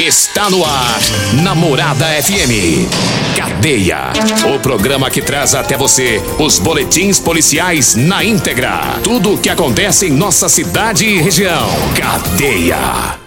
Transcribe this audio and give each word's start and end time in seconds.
Está 0.00 0.48
no 0.48 0.64
ar, 0.64 0.98
Namorada 1.42 2.06
FM. 2.22 2.88
Cadeia. 3.36 4.10
O 4.54 4.58
programa 4.58 5.10
que 5.10 5.20
traz 5.20 5.54
até 5.54 5.76
você 5.76 6.22
os 6.38 6.58
boletins 6.58 7.20
policiais 7.20 7.94
na 7.96 8.24
íntegra. 8.24 8.98
Tudo 9.04 9.34
o 9.34 9.38
que 9.38 9.50
acontece 9.50 10.06
em 10.06 10.10
nossa 10.10 10.48
cidade 10.48 11.04
e 11.04 11.20
região. 11.20 11.68
Cadeia. 11.94 13.18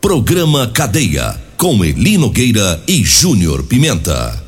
Programa 0.00 0.66
Cadeia. 0.72 1.38
Com 1.58 1.84
Eli 1.84 2.16
Nogueira 2.16 2.82
e 2.88 3.04
Júnior 3.04 3.62
Pimenta. 3.62 4.42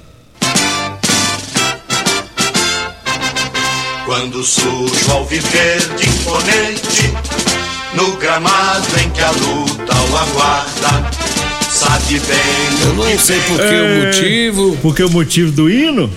Quando 4.06 4.42
surge 4.42 5.10
ao 5.10 5.26
viver 5.26 5.80
de 5.96 6.08
imponente, 6.08 7.12
no 7.92 8.16
gramado 8.16 8.98
em 8.98 9.10
que 9.10 9.20
a 9.20 9.30
luta 9.30 9.95
o 9.95 10.16
aguarda, 10.16 11.15
sabe 11.87 12.20
bem. 12.20 12.37
Eu 12.82 12.95
não 12.95 13.18
sei 13.18 13.40
por 13.40 13.56
que 13.59 13.74
o 13.74 14.04
motivo. 14.06 14.79
Porque 14.82 15.02
o 15.04 15.10
motivo 15.10 15.52
do 15.52 15.70
hino? 15.70 16.10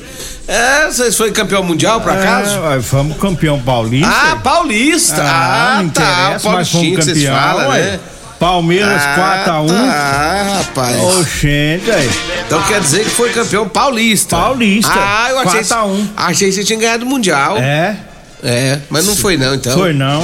É, 0.48 0.88
vocês 0.88 1.16
foram 1.16 1.32
campeão 1.32 1.64
mundial, 1.64 2.02
por 2.02 2.12
acaso? 2.12 2.58
É, 2.76 2.82
fomos 2.82 3.18
campeão 3.18 3.60
paulista. 3.60 4.10
Ah, 4.12 4.36
paulista! 4.44 5.22
Ah, 5.24 5.78
Ah, 5.78 5.84
não 5.84 5.90
tá. 5.90 6.02
interessa, 6.02 6.24
mas 6.32 6.42
fomos 6.42 6.70
paulistinho 6.72 6.96
que 6.98 7.04
vocês 7.04 7.18
campeão, 7.18 7.36
falam, 7.40 7.70
ué. 7.70 7.82
né? 7.82 8.00
Palmeiras 8.40 9.02
Ah, 9.04 9.44
4x1. 9.46 9.68
Tá, 9.68 10.56
rapaz. 10.58 11.04
Oxente, 11.20 11.92
aí. 11.92 12.10
Então 12.48 12.64
quer 12.64 12.80
dizer 12.80 13.04
que 13.04 13.10
foi 13.10 13.30
campeão 13.32 13.68
paulista. 13.68 14.36
Paulista. 14.38 14.92
Ah, 14.96 15.28
eu 15.30 15.40
achei, 15.40 15.60
4 15.66 15.76
a 15.78 15.86
1. 15.86 16.10
achei 16.16 16.48
que 16.48 16.56
você 16.56 16.64
tinha 16.64 16.80
ganhado 16.80 17.06
o 17.06 17.08
mundial. 17.08 17.58
É, 17.58 17.98
É, 18.42 18.80
mas 18.90 19.06
não 19.06 19.16
foi 19.18 19.36
não, 19.38 19.54
então. 19.54 19.78
foi 19.78 19.92
não. 19.94 20.22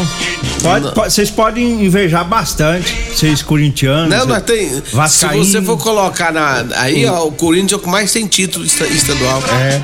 Pode- 0.61 0.93
pode- 0.93 1.13
Vocês 1.13 1.29
podem 1.29 1.85
invejar 1.85 2.25
bastante, 2.25 2.93
vocês 3.13 3.41
corintianos. 3.41 4.09
Não, 4.09 4.25
nós 4.25 4.43
tem. 4.43 4.81
Vascaíno. 4.91 5.43
Se 5.45 5.51
você 5.51 5.61
for 5.61 5.77
colocar 5.77 6.31
na, 6.31 6.65
aí, 6.77 7.05
ó, 7.05 7.25
o 7.27 7.31
Corinthians 7.31 7.73
é 7.73 7.75
o 7.75 7.79
que 7.79 7.89
mais 7.89 8.11
tem 8.11 8.25
título 8.27 8.65
esta- 8.65 8.85
estadual. 8.87 9.41
É. 9.59 9.81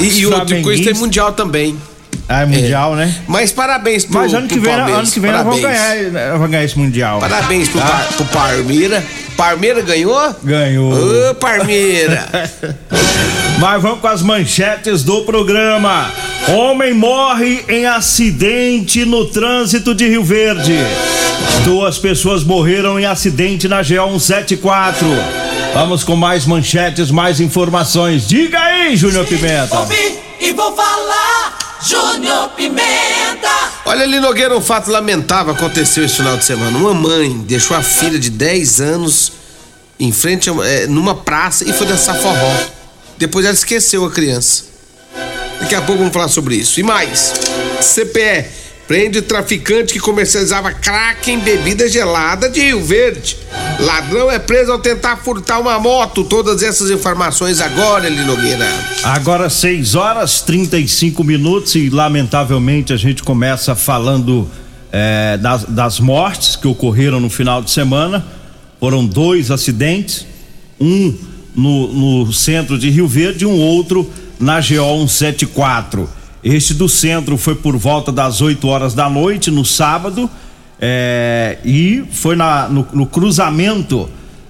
E, 0.00 0.20
e 0.20 0.26
outra 0.26 0.60
coisa 0.62 0.82
tem 0.84 0.94
mundial 0.94 1.32
também. 1.32 1.76
Ah, 2.28 2.42
é 2.42 2.46
mundial, 2.46 2.94
né? 2.94 3.14
Mas 3.26 3.52
parabéns 3.52 4.04
pro, 4.04 4.20
Mas 4.20 4.32
ano 4.32 4.46
que 4.48 4.54
pro 4.54 4.62
vem, 4.62 4.74
Palmeiras. 4.74 5.02
ano 5.02 5.10
que 5.12 5.20
vem 5.20 5.32
nós 5.32 5.44
vamos 5.44 5.60
ganhar, 5.60 5.94
vamos 6.32 6.50
ganhar 6.50 6.64
esse 6.64 6.78
mundial. 6.78 7.18
Parabéns 7.20 7.68
pro, 7.68 7.80
Tá? 7.80 7.86
Par, 7.86 8.06
pro 8.14 8.24
Parmeira. 9.42 9.82
Ganhou? 9.82 10.36
Ganhou. 10.44 10.92
Ô, 10.92 11.34
Parmeira! 11.34 12.28
Mas 13.58 13.82
vamos 13.82 13.98
com 14.00 14.06
as 14.06 14.22
manchetes 14.22 15.02
do 15.02 15.22
programa. 15.22 16.12
Homem 16.48 16.94
morre 16.94 17.64
em 17.68 17.84
acidente 17.84 19.04
no 19.04 19.26
trânsito 19.26 19.96
de 19.96 20.08
Rio 20.08 20.22
Verde. 20.22 20.76
Duas 21.64 21.98
pessoas 21.98 22.44
morreram 22.44 23.00
em 23.00 23.04
acidente 23.04 23.66
na 23.66 23.82
GO 23.82 24.20
174. 24.20 25.06
Vamos 25.74 26.04
com 26.04 26.14
mais 26.14 26.46
manchetes, 26.46 27.10
mais 27.10 27.40
informações. 27.40 28.28
Diga 28.28 28.60
aí, 28.60 28.96
Júnior 28.96 29.26
Pimenta. 29.26 29.76
Ouvi 29.76 30.20
e 30.40 30.52
vou 30.52 30.72
falar, 30.76 31.78
Júnior 31.84 32.48
Pimenta. 32.50 33.01
Olha 33.92 34.04
ali, 34.04 34.20
Nogueira, 34.20 34.56
um 34.56 34.60
fato 34.62 34.90
lamentável 34.90 35.52
aconteceu 35.52 36.02
esse 36.02 36.16
final 36.16 36.38
de 36.38 36.46
semana. 36.46 36.78
Uma 36.78 36.94
mãe 36.94 37.36
deixou 37.40 37.76
a 37.76 37.82
filha 37.82 38.18
de 38.18 38.30
10 38.30 38.80
anos 38.80 39.34
em 40.00 40.10
frente 40.10 40.48
a, 40.48 40.54
é, 40.66 40.86
numa 40.86 41.14
praça 41.14 41.68
e 41.68 41.74
foi 41.74 41.86
dançar 41.86 42.16
forró. 42.16 42.56
Depois 43.18 43.44
ela 43.44 43.52
esqueceu 43.52 44.02
a 44.06 44.10
criança. 44.10 44.64
Daqui 45.60 45.74
a 45.74 45.82
pouco 45.82 45.98
vamos 45.98 46.14
falar 46.14 46.28
sobre 46.28 46.54
isso. 46.54 46.80
E 46.80 46.82
mais, 46.82 47.34
CPE 47.82 48.46
prende 48.86 49.22
traficante 49.22 49.92
que 49.92 50.00
comercializava 50.00 50.72
crack 50.72 51.30
em 51.30 51.38
bebida 51.38 51.88
gelada 51.88 52.48
de 52.48 52.60
Rio 52.60 52.84
Verde. 52.84 53.36
Ladrão 53.80 54.30
é 54.30 54.38
preso 54.38 54.72
ao 54.72 54.78
tentar 54.78 55.16
furtar 55.18 55.60
uma 55.60 55.78
moto. 55.78 56.24
Todas 56.24 56.62
essas 56.62 56.90
informações 56.90 57.60
agora, 57.60 58.06
Eli 58.06 58.24
Nogueira. 58.24 58.66
Agora 59.02 59.48
6 59.48 59.94
horas 59.94 60.40
35 60.42 61.24
minutos 61.24 61.74
e 61.74 61.88
lamentavelmente 61.88 62.92
a 62.92 62.96
gente 62.96 63.22
começa 63.22 63.74
falando 63.74 64.48
eh, 64.92 65.38
das, 65.40 65.64
das 65.64 66.00
mortes 66.00 66.56
que 66.56 66.68
ocorreram 66.68 67.18
no 67.20 67.30
final 67.30 67.62
de 67.62 67.70
semana. 67.70 68.24
Foram 68.78 69.06
dois 69.06 69.50
acidentes, 69.50 70.26
um 70.80 71.16
no, 71.54 72.24
no 72.24 72.32
centro 72.32 72.78
de 72.78 72.90
Rio 72.90 73.06
Verde 73.06 73.44
e 73.44 73.46
um 73.46 73.58
outro 73.58 74.10
na 74.38 74.60
GO 74.60 75.08
174. 75.08 76.08
Este 76.42 76.74
do 76.74 76.88
centro 76.88 77.36
foi 77.36 77.54
por 77.54 77.76
volta 77.76 78.10
das 78.10 78.40
8 78.40 78.66
horas 78.66 78.94
da 78.94 79.08
noite 79.08 79.50
no 79.50 79.64
sábado 79.64 80.28
eh, 80.80 81.58
e 81.64 82.04
foi 82.10 82.34
na, 82.34 82.68
no- 82.68 82.86
no 82.92 83.06
cruzamento 83.06 84.08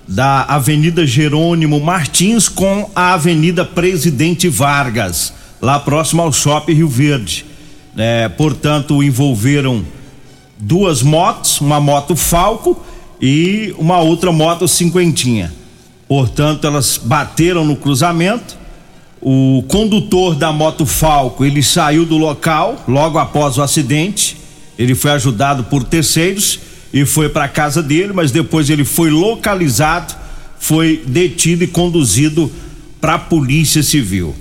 da 0.08 0.42
Avenida 0.44 1.06
Jerônimo 1.06 1.78
Martins 1.80 2.48
com 2.48 2.91
a 2.94 3.12
Avenida 3.12 3.64
Presidente 3.64 4.48
Vargas, 4.48 5.32
lá 5.60 5.78
próximo 5.78 6.22
ao 6.22 6.32
Shopping 6.32 6.72
Rio 6.75 6.88
Verde. 6.88 7.44
É, 7.97 8.26
portanto, 8.28 9.03
envolveram 9.03 9.84
duas 10.59 11.03
motos, 11.03 11.60
uma 11.60 11.78
moto 11.78 12.16
Falco 12.16 12.82
e 13.20 13.74
uma 13.78 13.98
outra 14.00 14.32
moto 14.32 14.66
cinquentinha. 14.66 15.53
Portanto, 16.09 16.66
elas 16.66 16.98
bateram 17.03 17.64
no 17.66 17.76
cruzamento. 17.76 18.56
O 19.25 19.62
condutor 19.69 20.34
da 20.34 20.53
moto 20.53 20.84
Falco, 20.84 21.44
ele 21.44 21.62
saiu 21.62 22.05
do 22.05 22.19
local 22.19 22.83
logo 22.88 23.19
após 23.19 23.56
o 23.56 23.62
acidente. 23.62 24.37
Ele 24.77 24.94
foi 24.97 25.12
ajudado 25.12 25.65
por 25.65 25.84
terceiros 25.84 26.59
e 26.93 27.05
foi 27.06 27.28
para 27.28 27.47
casa 27.47 27.81
dele, 27.83 28.12
mas 28.12 28.33
depois 28.33 28.69
ele 28.69 28.84
foi 28.84 29.10
localizado, 29.10 30.15
foi 30.59 31.03
detido 31.06 31.62
e 31.62 31.69
conduzido 31.69 32.50
para 33.00 33.15
a 33.15 33.19
Polícia 33.19 33.83
Civil. 33.83 34.34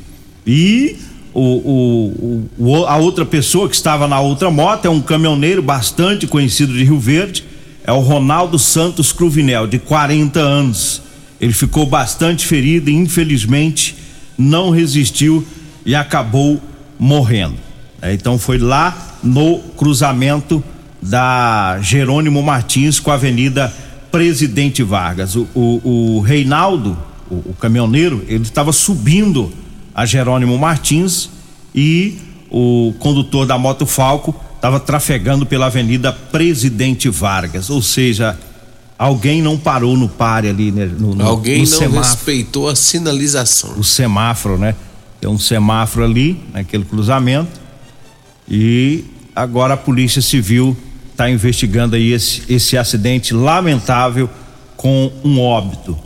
E 0.48 0.96
o, 1.32 1.42
o- 1.42 2.50
o- 2.58 2.86
a 2.86 2.98
outra 2.98 3.24
pessoa 3.26 3.70
que 3.70 3.76
estava 3.76 4.08
na 4.08 4.20
outra 4.20 4.50
moto 4.50 4.86
é 4.86 4.90
um 4.90 5.00
caminhoneiro 5.02 5.62
bastante 5.62 6.26
conhecido 6.26 6.74
de 6.74 6.84
Rio 6.84 7.00
Verde, 7.00 7.44
é 7.86 7.92
o 7.92 8.00
Ronaldo 8.00 8.58
Santos 8.58 9.12
Cruvinel, 9.12 9.68
de 9.68 9.78
40 9.78 10.40
anos. 10.40 11.02
Ele 11.40 11.54
ficou 11.54 11.86
bastante 11.86 12.46
ferido 12.48 12.90
e 12.90 12.94
infelizmente 12.96 13.96
não 14.42 14.70
resistiu 14.70 15.46
e 15.86 15.96
acabou 15.96 16.62
morrendo. 17.00 17.56
É, 18.02 18.14
então 18.14 18.38
foi 18.40 18.58
lá 18.58 19.18
no 19.24 19.60
cruzamento 19.78 20.64
da 21.02 21.80
Jerônimo 21.82 22.42
Martins 22.44 23.00
com 23.00 23.12
a 23.12 23.16
Avenida 23.16 23.74
Presidente 24.12 24.84
Vargas. 24.84 25.36
O, 25.36 25.48
o- 25.54 25.82
o 26.18 26.20
Reinaldo, 26.22 26.98
o, 27.30 27.36
o 27.36 27.56
caminhoneiro, 27.60 28.24
ele 28.28 28.44
estava 28.44 28.72
subindo 28.72 29.52
a 29.94 30.06
Jerônimo 30.06 30.58
Martins 30.58 31.30
e 31.74 32.18
o 32.50 32.94
condutor 33.00 33.46
da 33.46 33.58
moto 33.58 33.86
Falco 33.86 34.36
estava 34.56 34.80
trafegando 34.80 35.46
pela 35.46 35.68
Avenida 35.68 36.12
Presidente 36.12 37.10
Vargas, 37.10 37.70
ou 37.70 37.82
seja, 37.82 38.38
alguém 39.04 39.42
não 39.42 39.58
parou 39.58 39.98
no 39.98 40.08
pare 40.08 40.48
ali, 40.48 40.72
né, 40.72 40.86
no, 40.86 41.16
no- 41.16 41.26
Alguém 41.26 41.64
no 41.64 41.70
não 41.72 41.78
semáforo 41.78 42.04
respeitou 42.04 42.70
a 42.70 42.76
sinalização. 42.76 43.74
o 43.80 43.84
semáforo, 43.84 44.58
né? 44.60 44.76
Tem 45.20 45.30
um 45.30 45.40
semáforo 45.40 46.06
ali, 46.06 46.40
naquele 46.54 46.86
cruzamento. 46.86 47.60
E 48.50 49.04
agora 49.36 49.74
a 49.74 49.78
Polícia 49.78 50.22
Civil 50.22 50.76
está 51.12 51.30
investigando 51.30 51.96
aí 51.96 52.12
esse, 52.12 52.44
esse 52.50 52.78
acidente 52.78 53.34
lamentável 53.34 54.30
com 54.78 55.12
um 55.24 55.40
óbito. 55.40 55.98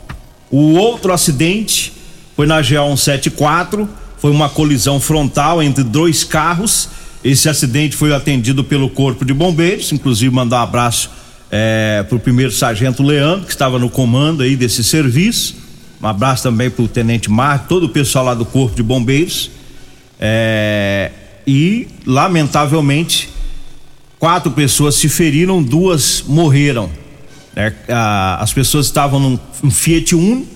O 0.50 0.72
outro 0.74 1.12
acidente 1.12 1.92
foi 2.34 2.46
na 2.46 2.60
GA 2.60 2.82
174, 2.96 3.88
foi 4.18 4.30
uma 4.30 4.48
colisão 4.48 5.00
frontal 5.00 5.62
entre 5.62 5.82
dois 5.84 6.24
carros. 6.24 6.88
Esse 7.24 7.48
acidente 7.48 7.96
foi 7.96 8.14
atendido 8.14 8.62
pelo 8.62 8.88
Corpo 8.88 9.24
de 9.24 9.34
Bombeiros, 9.34 9.92
inclusive 9.92 10.34
mandar 10.34 10.60
um 10.60 10.62
abraço 10.62 11.10
para 12.08 12.16
o 12.16 12.20
primeiro 12.20 12.52
sargento 12.52 13.02
Leandro, 13.02 13.46
que 13.46 13.52
estava 13.52 13.78
no 13.78 13.88
comando 13.88 14.42
aí 14.42 14.56
desse 14.56 14.82
serviço. 14.82 15.56
Um 16.02 16.06
abraço 16.06 16.42
também 16.42 16.68
para 16.68 16.84
o 16.84 16.88
Tenente 16.88 17.30
Mar, 17.30 17.66
todo 17.68 17.84
o 17.84 17.88
pessoal 17.88 18.24
lá 18.24 18.34
do 18.34 18.44
Corpo 18.44 18.76
de 18.76 18.82
Bombeiros. 18.82 19.50
É, 20.20 21.10
e, 21.46 21.88
lamentavelmente, 22.04 23.30
quatro 24.18 24.50
pessoas 24.50 24.94
se 24.96 25.08
feriram, 25.08 25.62
duas 25.62 26.24
morreram. 26.26 26.90
É, 27.54 27.72
a, 27.88 28.42
as 28.42 28.52
pessoas 28.52 28.86
estavam 28.86 29.18
num, 29.18 29.38
num 29.62 29.70
Fiat 29.70 30.14
Uno 30.14 30.46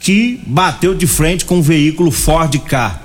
que 0.00 0.40
bateu 0.46 0.94
de 0.94 1.06
frente 1.06 1.44
com 1.44 1.58
um 1.58 1.62
veículo 1.62 2.10
Ford 2.10 2.54
K. 2.58 3.00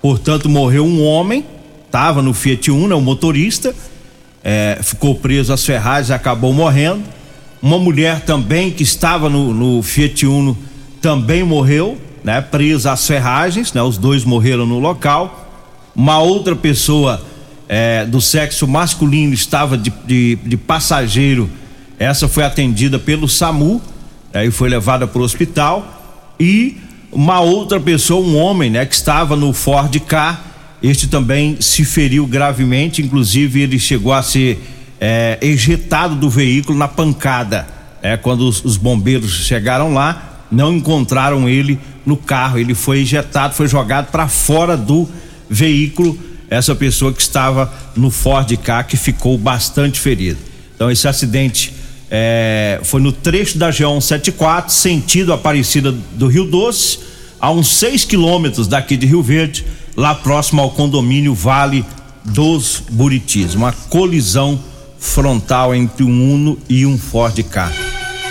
Portanto, 0.00 0.48
morreu 0.48 0.84
um 0.84 1.04
homem, 1.04 1.44
estava 1.86 2.22
no 2.22 2.32
Fiat 2.32 2.70
Uno, 2.70 2.94
é 2.94 2.96
o 2.96 3.00
motorista, 3.00 3.74
é, 4.42 4.78
ficou 4.82 5.14
preso 5.14 5.52
às 5.52 5.64
ferragens 5.64 6.08
e 6.08 6.12
acabou 6.12 6.52
morrendo. 6.52 7.02
Uma 7.62 7.78
mulher 7.78 8.20
também 8.20 8.70
que 8.70 8.82
estava 8.82 9.28
no, 9.28 9.52
no 9.52 9.82
Fiat 9.82 10.26
Uno 10.26 10.56
também 11.00 11.42
morreu, 11.42 11.98
né? 12.24 12.40
Presa 12.40 12.92
às 12.92 13.06
ferragens, 13.06 13.72
né? 13.72 13.82
Os 13.82 13.98
dois 13.98 14.24
morreram 14.24 14.66
no 14.66 14.78
local. 14.78 15.48
Uma 15.94 16.18
outra 16.18 16.56
pessoa 16.56 17.22
é, 17.68 18.04
do 18.04 18.20
sexo 18.20 18.66
masculino 18.66 19.34
estava 19.34 19.76
de, 19.76 19.92
de, 20.06 20.36
de, 20.36 20.56
passageiro. 20.56 21.50
Essa 21.98 22.26
foi 22.26 22.44
atendida 22.44 22.98
pelo 22.98 23.28
SAMU, 23.28 23.80
aí 24.32 24.46
né? 24.46 24.50
foi 24.50 24.68
levada 24.68 25.06
para 25.06 25.20
o 25.20 25.24
hospital. 25.24 26.32
E 26.38 26.78
uma 27.12 27.40
outra 27.40 27.78
pessoa, 27.78 28.26
um 28.26 28.36
homem, 28.36 28.70
né? 28.70 28.86
Que 28.86 28.94
estava 28.94 29.36
no 29.36 29.52
Ford 29.52 29.94
K. 30.00 30.40
Este 30.82 31.08
também 31.08 31.58
se 31.60 31.84
feriu 31.84 32.26
gravemente, 32.26 33.02
inclusive 33.02 33.60
ele 33.60 33.78
chegou 33.78 34.12
a 34.12 34.22
ser 34.22 34.58
é, 35.00 35.38
ejetado 35.42 36.14
do 36.14 36.30
veículo 36.30 36.78
na 36.78 36.88
pancada. 36.88 37.66
É, 38.02 38.16
quando 38.16 38.48
os, 38.48 38.64
os, 38.64 38.76
bombeiros 38.78 39.44
chegaram 39.44 39.92
lá, 39.92 40.46
não 40.50 40.74
encontraram 40.74 41.48
ele 41.48 41.78
no 42.06 42.16
carro. 42.16 42.58
Ele 42.58 42.74
foi 42.74 43.00
ejetado, 43.00 43.54
foi 43.54 43.68
jogado 43.68 44.10
para 44.10 44.26
fora 44.26 44.76
do 44.76 45.08
veículo. 45.48 46.18
Essa 46.48 46.74
pessoa 46.74 47.12
que 47.12 47.20
estava 47.20 47.72
no 47.94 48.10
Ford 48.10 48.50
K 48.56 48.82
que 48.84 48.96
ficou 48.96 49.36
bastante 49.36 50.00
ferida. 50.00 50.38
Então 50.74 50.90
esse 50.90 51.06
acidente 51.06 51.74
é, 52.10 52.80
foi 52.82 53.00
no 53.00 53.12
trecho 53.12 53.58
da 53.58 53.70
G1 53.70 54.00
74, 54.00 54.72
sentido 54.72 55.32
Aparecida 55.32 55.92
do 55.92 56.26
Rio 56.26 56.44
Doce, 56.46 56.98
a 57.38 57.50
uns 57.52 57.68
6 57.68 58.04
quilômetros 58.04 58.66
daqui 58.66 58.96
de 58.96 59.06
Rio 59.06 59.22
Verde, 59.22 59.64
lá 59.96 60.14
próximo 60.14 60.60
ao 60.60 60.70
condomínio 60.70 61.34
Vale 61.34 61.84
dos 62.24 62.82
Buritis. 62.90 63.54
Uma 63.54 63.72
colisão 63.72 64.58
frontal 64.98 65.74
entre 65.74 66.04
um 66.04 66.34
Uno 66.34 66.58
e 66.68 66.84
um 66.84 66.98
Ford 66.98 67.42
K. 67.42 67.72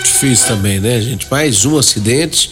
Difícil 0.02 0.46
também, 0.46 0.80
né, 0.80 1.00
gente? 1.00 1.26
Mais 1.30 1.64
um 1.64 1.78
acidente. 1.78 2.50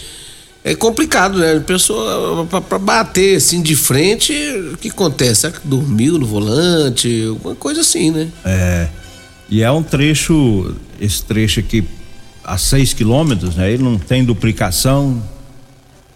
É 0.65 0.75
complicado, 0.75 1.39
né? 1.39 1.57
A 1.57 1.61
pessoa 1.61 2.45
para 2.47 2.79
bater 2.79 3.37
assim 3.37 3.63
de 3.63 3.77
frente, 3.77 4.33
o 4.73 4.77
que 4.77 4.89
acontece? 4.89 5.43
Será 5.43 5.53
que 5.53 5.67
dormiu 5.67 6.19
no 6.19 6.27
volante? 6.27 7.25
Alguma 7.29 7.55
coisa 7.55 7.81
assim, 7.81 8.11
né? 8.11 8.29
É. 8.45 8.89
E 9.49 9.63
é 9.63 9.71
um 9.71 9.83
trecho, 9.83 10.75
esse 11.01 11.23
trecho 11.23 11.61
aqui 11.61 11.85
a 12.45 12.59
6 12.59 12.93
quilômetros, 12.93 13.55
né? 13.55 13.73
Ele 13.73 13.83
não 13.83 13.99
tem 13.99 14.25
duplicação, 14.25 15.23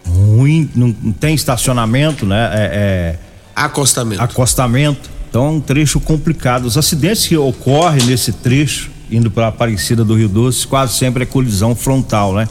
ruim, 0.05 0.69
não, 0.75 0.91
tem 1.13 1.33
estacionamento, 1.33 2.25
né? 2.25 2.49
É, 2.53 2.69
é, 2.73 3.19
acostamento. 3.55 4.21
Acostamento. 4.21 5.09
Então 5.29 5.45
é 5.45 5.49
um 5.49 5.61
trecho 5.61 5.99
complicado. 5.99 6.65
Os 6.65 6.77
acidentes 6.77 7.27
que 7.27 7.35
ocorrem 7.35 8.05
nesse 8.05 8.31
trecho, 8.31 8.91
indo 9.09 9.31
para 9.31 9.45
a 9.45 9.49
Aparecida 9.49 10.03
do 10.03 10.15
Rio 10.15 10.29
Doce, 10.29 10.67
quase 10.67 10.93
sempre 10.93 11.23
é 11.23 11.25
colisão 11.25 11.75
frontal, 11.75 12.33
né? 12.33 12.47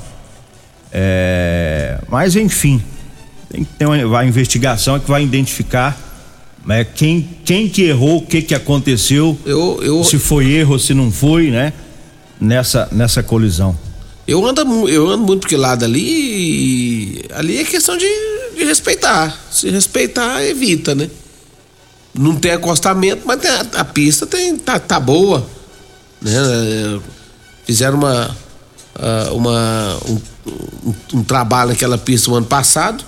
É, 0.92 1.98
mas 2.08 2.36
enfim, 2.36 2.82
tem 3.48 3.64
que 3.64 3.72
ter 3.74 3.86
uma, 3.86 4.18
a 4.18 4.26
investigação 4.26 4.96
é 4.96 5.00
que 5.00 5.08
vai 5.08 5.22
identificar 5.22 5.96
né, 6.66 6.84
quem, 6.84 7.28
quem 7.44 7.68
que 7.68 7.82
errou, 7.82 8.18
o 8.18 8.26
que 8.26 8.42
que 8.42 8.54
aconteceu, 8.54 9.38
eu, 9.44 9.80
eu, 9.82 10.04
se 10.04 10.18
foi 10.18 10.50
erro, 10.50 10.78
se 10.78 10.94
não 10.94 11.10
foi, 11.10 11.50
né? 11.50 11.72
Nessa, 12.40 12.88
nessa 12.90 13.22
colisão. 13.22 13.76
Eu 14.26 14.46
ando, 14.46 14.88
eu 14.88 15.08
ando 15.08 15.24
muito 15.24 15.40
porque 15.40 15.56
lado 15.56 15.84
ali, 15.84 17.24
ali 17.32 17.58
é 17.58 17.64
questão 17.64 17.96
de, 17.96 18.06
de 18.56 18.64
respeitar. 18.64 19.36
Se 19.50 19.68
respeitar, 19.68 20.44
evita, 20.44 20.94
né? 20.94 21.10
não 22.14 22.36
tem 22.36 22.52
acostamento, 22.52 23.22
mas 23.24 23.44
a, 23.44 23.80
a, 23.80 23.84
pista 23.84 24.26
tem, 24.26 24.56
tá, 24.56 24.78
tá 24.78 25.00
boa. 25.00 25.46
Né? 26.20 26.32
Fizeram 27.64 27.98
uma, 27.98 28.36
uma, 29.32 29.98
um, 30.06 30.20
um, 30.86 30.94
um, 31.14 31.24
trabalho 31.24 31.70
naquela 31.70 31.96
pista 31.96 32.30
o 32.30 32.34
ano 32.34 32.46
passado 32.46 33.04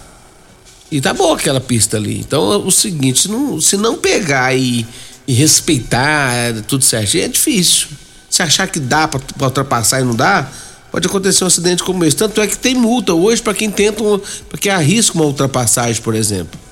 e 0.90 1.00
tá 1.00 1.12
boa 1.12 1.36
aquela 1.36 1.60
pista 1.60 1.96
ali. 1.96 2.20
Então 2.20 2.52
é 2.52 2.56
o 2.56 2.70
seguinte, 2.70 3.20
se 3.20 3.28
não, 3.28 3.60
se 3.60 3.76
não 3.76 3.98
pegar 3.98 4.54
e, 4.54 4.86
e 5.26 5.34
respeitar 5.34 6.32
é, 6.32 6.52
tudo 6.62 6.84
certinho, 6.84 7.24
é 7.24 7.28
difícil. 7.28 7.88
Se 8.30 8.42
achar 8.42 8.66
que 8.66 8.80
dá 8.80 9.06
para 9.06 9.20
ultrapassar 9.42 10.00
e 10.00 10.04
não 10.04 10.14
dá, 10.14 10.50
pode 10.94 11.08
acontecer 11.08 11.42
um 11.42 11.48
acidente 11.48 11.82
como 11.82 12.04
esse. 12.04 12.14
Tanto 12.16 12.40
é 12.40 12.46
que 12.46 12.56
tem 12.56 12.76
multa 12.76 13.12
hoje 13.12 13.42
para 13.42 13.52
quem 13.52 13.68
tenta, 13.68 14.00
para 14.48 14.58
quem 14.60 14.70
arrisca 14.70 15.16
uma 15.16 15.24
ultrapassagem, 15.24 16.00
por 16.00 16.14
exemplo 16.14 16.64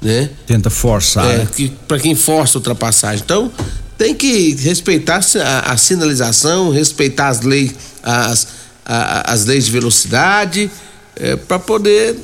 né? 0.00 0.30
Tenta 0.46 0.70
forçar. 0.70 1.26
É, 1.26 1.38
né? 1.38 1.48
que, 1.52 1.68
para 1.86 1.98
quem 1.98 2.14
força 2.14 2.56
a 2.56 2.60
ultrapassagem. 2.60 3.22
Então, 3.24 3.50
tem 3.96 4.14
que 4.14 4.54
respeitar 4.54 5.20
a, 5.42 5.72
a 5.72 5.76
sinalização, 5.76 6.70
respeitar 6.70 7.28
as 7.28 7.40
leis, 7.40 7.74
as, 8.02 8.46
a, 8.84 9.32
as 9.32 9.44
leis 9.44 9.64
de 9.64 9.72
velocidade, 9.72 10.70
é, 11.16 11.36
para 11.36 11.58
poder 11.58 12.16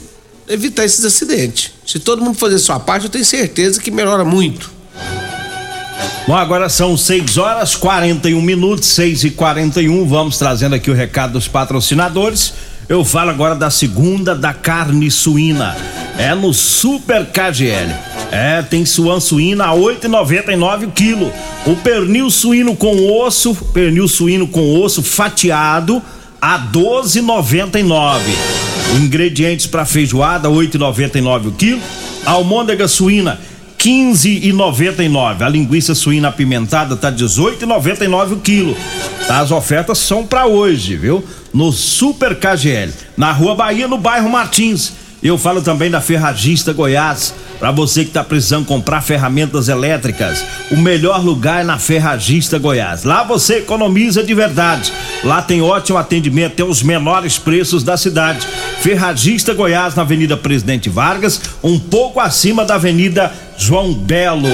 evitar 0.48 0.84
esses 0.84 1.04
acidentes. 1.04 1.72
Se 1.84 1.98
todo 1.98 2.22
mundo 2.22 2.38
fazer 2.38 2.58
sua 2.58 2.78
parte, 2.78 3.04
eu 3.04 3.10
tenho 3.10 3.24
certeza 3.24 3.80
que 3.80 3.90
melhora 3.90 4.24
muito. 4.24 4.70
Bom, 6.26 6.36
agora 6.36 6.68
são 6.68 6.96
6 6.96 7.36
horas 7.36 7.76
41 7.76 8.40
minutos, 8.40 8.88
6 8.88 9.24
e 9.24 9.30
41 9.30 10.06
Vamos 10.06 10.38
trazendo 10.38 10.74
aqui 10.74 10.90
o 10.90 10.94
recado 10.94 11.34
dos 11.34 11.46
patrocinadores. 11.46 12.54
Eu 12.88 13.04
falo 13.04 13.30
agora 13.30 13.54
da 13.54 13.70
segunda 13.70 14.34
da 14.34 14.52
carne 14.52 15.10
suína. 15.10 15.76
É 16.18 16.34
no 16.34 16.52
Super 16.54 17.26
KGL. 17.26 17.92
É, 18.30 18.62
tem 18.62 18.84
suan 18.84 19.20
suína 19.20 19.66
a 19.66 19.74
8,99 19.74 20.88
o 20.88 20.90
quilo. 20.90 21.32
O 21.66 21.76
pernil 21.76 22.30
suíno 22.30 22.74
com 22.74 23.10
osso, 23.20 23.54
pernil 23.72 24.08
suíno 24.08 24.48
com 24.48 24.80
osso 24.80 25.02
fatiado 25.02 26.02
a 26.40 26.58
12,99. 26.58 28.20
Ingredientes 28.96 29.66
para 29.66 29.84
feijoada 29.84 30.48
8,99 30.48 31.46
o 31.48 31.52
quilo. 31.52 31.80
Almôndega 32.26 32.88
suína 32.88 33.38
15,99. 33.84 35.42
A 35.42 35.48
linguiça 35.48 35.94
suína 35.94 36.28
apimentada 36.28 36.96
tá 36.96 37.12
18,99 37.12 38.32
o 38.32 38.36
quilo. 38.38 38.74
As 39.28 39.50
ofertas 39.50 39.98
são 39.98 40.26
para 40.26 40.46
hoje, 40.46 40.96
viu? 40.96 41.22
No 41.52 41.70
Super 41.70 42.34
KGL, 42.34 42.90
na 43.14 43.30
Rua 43.30 43.54
Bahia, 43.54 43.86
no 43.86 43.98
bairro 43.98 44.30
Martins. 44.30 44.94
Eu 45.22 45.38
falo 45.38 45.62
também 45.62 45.90
da 45.90 46.00
Ferragista 46.00 46.72
Goiás. 46.72 47.34
Para 47.58 47.70
você 47.70 48.02
que 48.02 48.10
está 48.10 48.22
precisando 48.22 48.66
comprar 48.66 49.00
ferramentas 49.00 49.68
elétricas, 49.68 50.44
o 50.70 50.76
melhor 50.76 51.24
lugar 51.24 51.62
é 51.62 51.64
na 51.64 51.78
Ferragista 51.78 52.58
Goiás. 52.58 53.04
Lá 53.04 53.22
você 53.22 53.58
economiza 53.58 54.22
de 54.22 54.34
verdade. 54.34 54.92
Lá 55.22 55.40
tem 55.40 55.62
ótimo 55.62 55.96
atendimento, 55.96 56.56
tem 56.56 56.66
os 56.66 56.82
menores 56.82 57.38
preços 57.38 57.82
da 57.82 57.96
cidade. 57.96 58.46
Ferragista 58.80 59.54
Goiás, 59.54 59.94
na 59.94 60.02
Avenida 60.02 60.36
Presidente 60.36 60.90
Vargas, 60.90 61.40
um 61.62 61.78
pouco 61.78 62.20
acima 62.20 62.64
da 62.64 62.74
Avenida 62.74 63.32
João 63.56 63.94
Belo. 63.94 64.48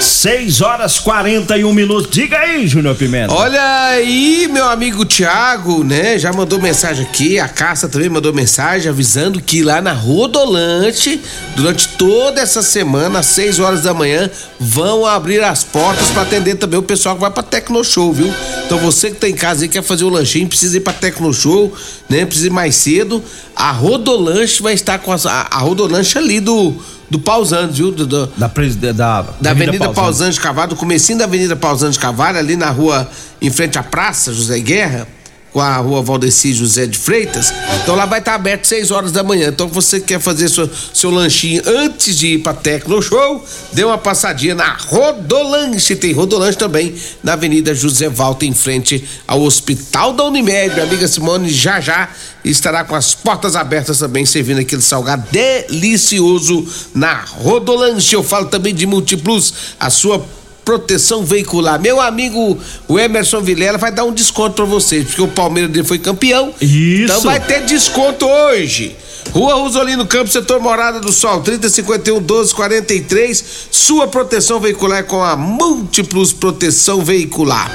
6 0.00 0.60
horas 0.60 0.98
41 0.98 1.72
minutos. 1.72 2.10
Diga 2.10 2.38
aí, 2.38 2.66
Júnior 2.66 2.96
Pimenta. 2.96 3.32
Olha 3.32 3.62
aí, 3.88 4.48
meu 4.50 4.68
amigo 4.68 5.04
Thiago, 5.04 5.84
né? 5.84 6.18
Já 6.18 6.32
mandou 6.32 6.60
mensagem 6.60 7.06
aqui. 7.06 7.38
A 7.38 7.48
Caça 7.48 7.88
também 7.88 8.08
mandou 8.08 8.32
mensagem 8.32 8.88
avisando 8.90 9.40
que 9.40 9.62
lá 9.62 9.80
na 9.80 9.92
Rodolante, 9.92 11.20
durante 11.56 11.88
toda 11.96 12.40
essa 12.40 12.60
semana, 12.60 13.20
às 13.20 13.26
6 13.26 13.60
horas 13.60 13.82
da 13.82 13.94
manhã, 13.94 14.28
vão 14.58 15.06
abrir 15.06 15.42
as 15.42 15.62
portas 15.62 16.08
para 16.10 16.22
atender 16.22 16.56
também 16.56 16.78
o 16.78 16.82
pessoal 16.82 17.14
que 17.14 17.20
vai 17.20 17.30
pra 17.30 17.42
Tecno 17.42 17.82
Show, 17.84 18.12
viu? 18.12 18.32
Então 18.66 18.78
você 18.78 19.10
que 19.10 19.16
tá 19.16 19.28
em 19.28 19.34
casa 19.34 19.64
e 19.64 19.68
quer 19.68 19.82
fazer 19.82 20.04
o 20.04 20.08
lanchinho, 20.08 20.48
precisa 20.48 20.76
ir 20.76 20.80
pra 20.80 20.92
Tecno 20.92 21.32
Show, 21.32 21.72
né? 22.08 22.26
Precisa 22.26 22.48
ir 22.48 22.52
mais 22.52 22.74
cedo. 22.76 23.22
A 23.56 23.70
Rodolanche 23.70 24.62
vai 24.62 24.74
estar 24.74 24.98
com 24.98 25.12
a, 25.12 25.16
a 25.50 25.58
Rodolanche 25.58 26.18
ali 26.18 26.40
do 26.40 26.74
do 27.08 27.18
Pausantes, 27.18 27.76
viu? 27.76 27.92
Do, 27.92 28.06
do, 28.06 28.26
da, 28.26 28.48
da, 28.48 28.92
da, 28.92 29.22
da 29.40 29.50
Avenida, 29.50 29.90
Pausantes 29.90 30.38
Cavalo, 30.38 30.70
do 30.70 30.76
comecinho 30.76 31.18
da 31.18 31.24
Avenida 31.24 31.54
Pausantes 31.54 31.98
Cavalo, 31.98 32.38
ali 32.38 32.56
na 32.56 32.70
rua, 32.70 33.08
em 33.40 33.50
frente 33.50 33.78
à 33.78 33.82
Praça 33.82 34.32
José 34.32 34.58
Guerra 34.58 35.06
com 35.54 35.60
a 35.60 35.76
rua 35.76 36.02
Valdeci 36.02 36.52
José 36.52 36.84
de 36.84 36.98
Freitas. 36.98 37.54
Então 37.80 37.94
lá 37.94 38.04
vai 38.06 38.18
estar 38.18 38.34
aberto 38.34 38.66
6 38.66 38.90
horas 38.90 39.12
da 39.12 39.22
manhã. 39.22 39.50
Então 39.50 39.68
você 39.68 40.00
quer 40.00 40.18
fazer 40.18 40.48
seu, 40.48 40.68
seu 40.92 41.10
lanchinho 41.10 41.62
antes 41.64 42.18
de 42.18 42.34
ir 42.34 42.38
pra 42.38 42.52
Tecno 42.52 43.00
Show, 43.00 43.46
dê 43.72 43.84
uma 43.84 43.96
passadinha 43.96 44.56
na 44.56 44.76
Rodolanche. 44.76 45.94
Tem 45.94 46.12
Rodolanche 46.12 46.58
também 46.58 46.92
na 47.22 47.34
Avenida 47.34 47.72
José 47.72 48.08
Valta, 48.08 48.44
em 48.44 48.52
frente 48.52 49.04
ao 49.28 49.42
Hospital 49.42 50.12
da 50.12 50.24
Unimed. 50.24 50.74
Minha 50.74 50.86
amiga 50.86 51.06
Simone 51.06 51.48
já 51.48 51.80
já 51.80 52.08
estará 52.44 52.82
com 52.82 52.96
as 52.96 53.14
portas 53.14 53.54
abertas 53.54 53.98
também, 53.98 54.26
servindo 54.26 54.58
aquele 54.58 54.82
salgado 54.82 55.24
delicioso 55.30 56.66
na 56.92 57.20
Rodolanche. 57.20 58.16
Eu 58.16 58.24
falo 58.24 58.46
também 58.46 58.74
de 58.74 58.86
Multiplus, 58.86 59.54
a 59.78 59.88
sua 59.88 60.26
proteção 60.64 61.24
veicular. 61.24 61.80
Meu 61.80 62.00
amigo 62.00 62.58
o 62.88 62.98
Emerson 62.98 63.40
Vilela 63.40 63.78
vai 63.78 63.92
dar 63.92 64.04
um 64.04 64.12
desconto 64.12 64.56
para 64.56 64.64
vocês, 64.64 65.06
porque 65.06 65.22
o 65.22 65.28
Palmeiras 65.28 65.70
dele 65.70 65.86
foi 65.86 65.98
campeão. 65.98 66.52
Isso. 66.60 67.04
Então 67.04 67.20
vai 67.22 67.40
ter 67.40 67.64
desconto 67.64 68.26
hoje. 68.26 68.96
Rua 69.30 69.54
Rosolino 69.54 70.06
Campos, 70.06 70.32
setor 70.32 70.60
Morada 70.60 71.00
do 71.00 71.12
Sol, 71.12 71.40
3051 71.40 72.16
1243. 72.16 73.44
Sua 73.70 74.06
proteção 74.06 74.60
veicular 74.60 75.00
é 75.00 75.02
com 75.02 75.22
a 75.22 75.34
Múltiplos 75.34 76.32
Proteção 76.32 77.02
Veicular. 77.02 77.70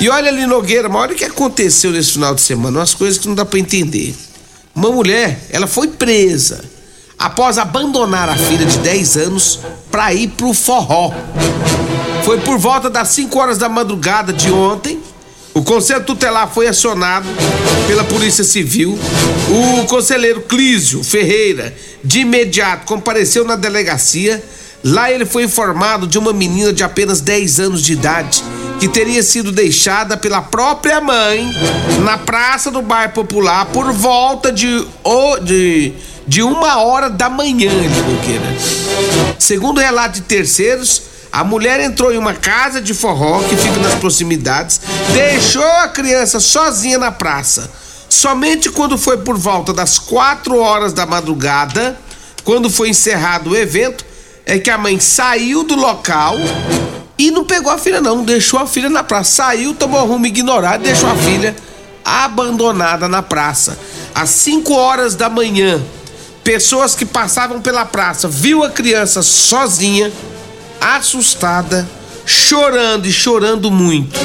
E 0.00 0.08
olha 0.08 0.28
ali, 0.28 0.46
Nogueira, 0.46 0.88
mas 0.88 1.02
olha 1.02 1.12
o 1.12 1.16
que 1.16 1.24
aconteceu 1.24 1.90
nesse 1.90 2.12
final 2.12 2.34
de 2.34 2.40
semana, 2.40 2.78
umas 2.78 2.92
coisas 2.92 3.18
que 3.18 3.28
não 3.28 3.34
dá 3.34 3.44
para 3.44 3.58
entender. 3.58 4.14
Uma 4.74 4.90
mulher, 4.90 5.40
ela 5.50 5.66
foi 5.66 5.88
presa 5.88 6.75
após 7.18 7.58
abandonar 7.58 8.28
a 8.28 8.36
filha 8.36 8.66
de 8.66 8.78
10 8.78 9.16
anos 9.16 9.60
para 9.90 10.12
ir 10.12 10.28
pro 10.28 10.52
forró. 10.52 11.12
Foi 12.24 12.38
por 12.40 12.58
volta 12.58 12.90
das 12.90 13.08
5 13.08 13.38
horas 13.38 13.58
da 13.58 13.68
madrugada 13.68 14.32
de 14.32 14.50
ontem. 14.50 15.00
O 15.54 15.62
conselho 15.62 16.04
tutelar 16.04 16.52
foi 16.52 16.66
acionado 16.68 17.26
pela 17.86 18.04
Polícia 18.04 18.44
Civil. 18.44 18.98
O 19.48 19.86
conselheiro 19.86 20.42
Clísio 20.42 21.02
Ferreira, 21.02 21.74
de 22.04 22.20
imediato, 22.20 22.84
compareceu 22.84 23.44
na 23.44 23.56
delegacia. 23.56 24.42
Lá 24.84 25.10
ele 25.10 25.24
foi 25.24 25.44
informado 25.44 26.06
de 26.06 26.18
uma 26.18 26.32
menina 26.32 26.72
de 26.72 26.84
apenas 26.84 27.20
10 27.20 27.60
anos 27.60 27.82
de 27.82 27.94
idade 27.94 28.44
que 28.78 28.88
teria 28.88 29.22
sido 29.22 29.50
deixada 29.50 30.16
pela 30.16 30.42
própria 30.42 31.00
mãe 31.00 31.50
na 32.04 32.18
praça 32.18 32.70
do 32.70 32.82
bairro 32.82 33.12
popular 33.12 33.66
por 33.66 33.90
volta 33.92 34.52
de, 34.52 34.86
de, 35.42 35.92
de 36.26 36.42
uma 36.42 36.80
hora 36.80 37.08
da 37.08 37.30
manhã, 37.30 37.70
Boqueira. 37.70 39.36
Segundo 39.38 39.80
relato 39.80 40.14
de 40.14 40.22
terceiros, 40.22 41.02
a 41.32 41.44
mulher 41.44 41.80
entrou 41.80 42.12
em 42.12 42.18
uma 42.18 42.34
casa 42.34 42.80
de 42.80 42.94
forró 42.94 43.40
que 43.42 43.56
fica 43.56 43.78
nas 43.78 43.94
proximidades, 43.94 44.80
deixou 45.12 45.62
a 45.62 45.88
criança 45.88 46.40
sozinha 46.40 46.98
na 46.98 47.12
praça. 47.12 47.70
Somente 48.08 48.70
quando 48.70 48.96
foi 48.96 49.18
por 49.18 49.36
volta 49.36 49.72
das 49.72 49.98
quatro 49.98 50.58
horas 50.58 50.92
da 50.92 51.04
madrugada, 51.04 51.98
quando 52.44 52.70
foi 52.70 52.88
encerrado 52.88 53.50
o 53.50 53.56
evento, 53.56 54.04
é 54.44 54.58
que 54.58 54.70
a 54.70 54.78
mãe 54.78 54.98
saiu 55.00 55.64
do 55.64 55.74
local 55.74 56.36
e 57.18 57.30
não 57.30 57.44
pegou 57.44 57.72
a 57.72 57.78
filha, 57.78 58.00
não. 58.00 58.24
Deixou 58.24 58.60
a 58.60 58.66
filha 58.66 58.88
na 58.88 59.02
praça. 59.02 59.30
Saiu, 59.32 59.74
tomou 59.74 60.06
rumo 60.06 60.26
ignorado 60.26 60.82
e 60.82 60.86
deixou 60.86 61.10
a 61.10 61.16
filha 61.16 61.56
abandonada 62.04 63.08
na 63.08 63.22
praça. 63.22 63.76
Às 64.14 64.30
5 64.30 64.72
horas 64.72 65.14
da 65.16 65.28
manhã, 65.28 65.82
pessoas 66.46 66.94
que 66.94 67.04
passavam 67.04 67.60
pela 67.60 67.84
praça 67.84 68.28
viu 68.28 68.62
a 68.62 68.70
criança 68.70 69.20
sozinha, 69.20 70.12
assustada, 70.80 71.84
chorando 72.24 73.08
e 73.08 73.12
chorando 73.12 73.68
muito. 73.68 74.16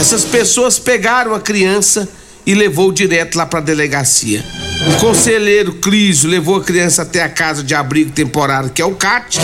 Essas 0.00 0.24
pessoas 0.24 0.78
pegaram 0.78 1.34
a 1.34 1.40
criança 1.40 2.08
e 2.46 2.54
levou 2.54 2.90
direto 2.90 3.36
lá 3.36 3.44
para 3.44 3.58
a 3.58 3.62
delegacia. 3.62 4.42
O 4.86 4.98
conselheiro 4.98 5.74
Clísio 5.74 6.30
levou 6.30 6.56
a 6.56 6.64
criança 6.64 7.02
até 7.02 7.22
a 7.22 7.28
casa 7.28 7.62
de 7.62 7.74
abrigo 7.74 8.12
temporário, 8.12 8.70
que 8.70 8.80
é 8.80 8.86
o 8.86 8.94
CAT, 8.94 9.38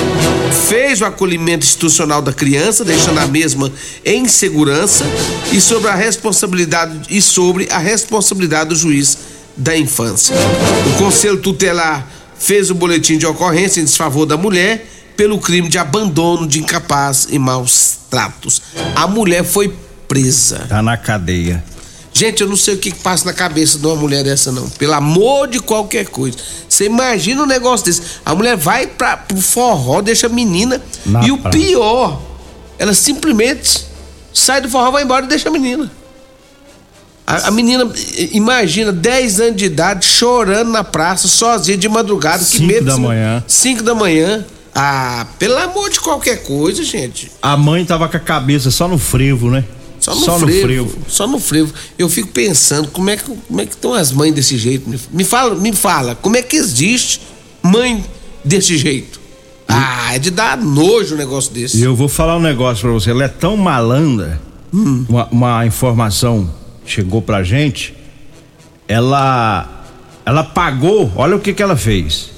fez 0.66 1.02
o 1.02 1.04
acolhimento 1.04 1.66
institucional 1.66 2.22
da 2.22 2.32
criança, 2.32 2.86
deixando 2.86 3.18
a 3.18 3.26
mesma 3.26 3.70
em 4.02 4.26
segurança 4.28 5.04
e 5.52 5.60
sobre 5.60 5.90
a 5.90 5.94
responsabilidade 5.94 7.02
e 7.10 7.20
sobre 7.20 7.68
a 7.70 7.76
responsabilidade 7.76 8.70
do 8.70 8.76
juiz 8.76 9.18
da 9.54 9.76
infância. 9.76 10.34
O 10.94 10.98
conselho 10.98 11.36
tutelar 11.36 12.13
fez 12.38 12.70
o 12.70 12.74
boletim 12.74 13.18
de 13.18 13.26
ocorrência 13.26 13.80
em 13.80 13.84
desfavor 13.84 14.26
da 14.26 14.36
mulher 14.36 14.86
pelo 15.16 15.38
crime 15.38 15.68
de 15.68 15.78
abandono 15.78 16.46
de 16.46 16.60
incapaz 16.60 17.28
e 17.30 17.38
maus 17.38 17.98
tratos. 18.10 18.62
A 18.94 19.06
mulher 19.06 19.44
foi 19.44 19.74
presa. 20.08 20.66
Tá 20.68 20.82
na 20.82 20.96
cadeia. 20.96 21.64
Gente, 22.12 22.42
eu 22.42 22.48
não 22.48 22.56
sei 22.56 22.74
o 22.74 22.78
que 22.78 22.94
passa 22.94 23.24
na 23.24 23.32
cabeça 23.32 23.76
de 23.76 23.84
uma 23.84 23.96
mulher 23.96 24.22
dessa, 24.22 24.52
não. 24.52 24.68
Pelo 24.70 24.94
amor 24.94 25.48
de 25.48 25.58
qualquer 25.58 26.06
coisa. 26.06 26.38
Você 26.68 26.84
imagina 26.84 27.42
um 27.42 27.46
negócio 27.46 27.86
desse. 27.86 28.02
A 28.24 28.34
mulher 28.34 28.56
vai 28.56 28.86
pra, 28.86 29.16
pro 29.16 29.36
forró, 29.40 30.00
deixa 30.00 30.28
a 30.28 30.30
menina. 30.30 30.80
Na 31.04 31.26
e 31.26 31.32
o 31.32 31.38
praia. 31.38 31.50
pior, 31.52 32.22
ela 32.78 32.94
simplesmente 32.94 33.84
sai 34.32 34.60
do 34.60 34.68
forró, 34.68 34.92
vai 34.92 35.02
embora 35.02 35.24
e 35.24 35.28
deixa 35.28 35.48
a 35.48 35.52
menina. 35.52 35.90
A, 37.26 37.48
a 37.48 37.50
menina, 37.50 37.90
imagina, 38.32 38.92
10 38.92 39.40
anos 39.40 39.56
de 39.56 39.64
idade, 39.64 40.04
chorando 40.06 40.70
na 40.70 40.84
praça, 40.84 41.26
sozinha, 41.26 41.76
de 41.76 41.88
madrugada. 41.88 42.38
que 42.38 42.44
Cinco 42.44 42.66
medo 42.66 42.86
da 42.86 42.98
manhã. 42.98 43.44
5 43.46 43.82
da 43.82 43.94
manhã. 43.94 44.44
Ah, 44.74 45.26
pelo 45.38 45.56
amor 45.56 45.88
de 45.88 46.00
qualquer 46.00 46.42
coisa, 46.42 46.82
gente. 46.82 47.30
A 47.40 47.56
mãe 47.56 47.84
tava 47.84 48.08
com 48.08 48.16
a 48.16 48.20
cabeça 48.20 48.70
só 48.70 48.86
no 48.88 48.98
frevo, 48.98 49.50
né? 49.50 49.64
Só 50.00 50.14
no, 50.14 50.20
frevo, 50.46 50.98
Só 51.08 51.26
no 51.26 51.38
frevo. 51.40 51.72
Eu 51.98 52.10
fico 52.10 52.28
pensando 52.28 52.88
como 52.88 53.08
é 53.08 53.16
que 53.16 53.22
como 53.24 53.60
é 53.60 53.64
que 53.64 53.72
estão 53.72 53.94
as 53.94 54.12
mães 54.12 54.34
desse 54.34 54.58
jeito. 54.58 54.86
Me- 54.90 55.00
Me 55.10 55.24
fala, 55.24 55.54
me 55.54 55.72
fala, 55.72 56.14
como 56.14 56.36
é 56.36 56.42
que 56.42 56.56
existe 56.56 57.22
mãe 57.62 58.04
desse 58.44 58.76
jeito? 58.76 59.18
Ah, 59.66 60.14
é 60.14 60.18
de 60.18 60.30
dar 60.30 60.58
nojo 60.58 61.14
um 61.14 61.18
negócio 61.18 61.50
desse. 61.54 61.78
E 61.78 61.82
eu 61.82 61.96
vou 61.96 62.06
falar 62.08 62.36
um 62.36 62.40
negócio 62.42 62.82
pra 62.82 62.90
você. 62.92 63.12
Ela 63.12 63.24
é 63.24 63.28
tão 63.28 63.56
malandra. 63.56 64.38
Hum. 64.74 65.06
Uma, 65.08 65.28
uma 65.30 65.66
informação 65.66 66.50
chegou 66.84 67.22
pra 67.22 67.42
gente. 67.42 67.94
Ela. 68.86 69.84
Ela 70.24 70.42
pagou. 70.42 71.12
Olha 71.16 71.36
o 71.36 71.40
que 71.40 71.52
que 71.52 71.62
ela 71.62 71.76
fez. 71.76 72.30